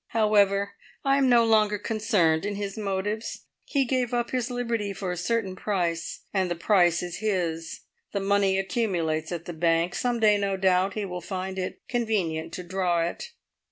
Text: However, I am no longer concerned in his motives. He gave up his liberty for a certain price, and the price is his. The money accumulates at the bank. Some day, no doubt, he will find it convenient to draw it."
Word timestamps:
However, 0.07 0.71
I 1.05 1.19
am 1.19 1.29
no 1.29 1.45
longer 1.45 1.77
concerned 1.77 2.43
in 2.43 2.55
his 2.55 2.75
motives. 2.75 3.45
He 3.65 3.85
gave 3.85 4.15
up 4.15 4.31
his 4.31 4.49
liberty 4.49 4.93
for 4.93 5.11
a 5.11 5.15
certain 5.15 5.55
price, 5.55 6.21
and 6.33 6.49
the 6.49 6.55
price 6.55 7.03
is 7.03 7.17
his. 7.17 7.81
The 8.11 8.19
money 8.19 8.57
accumulates 8.57 9.31
at 9.31 9.45
the 9.45 9.53
bank. 9.53 9.93
Some 9.93 10.19
day, 10.19 10.39
no 10.39 10.57
doubt, 10.57 10.95
he 10.95 11.05
will 11.05 11.21
find 11.21 11.59
it 11.59 11.81
convenient 11.87 12.51
to 12.53 12.63
draw 12.63 13.03
it." 13.03 13.29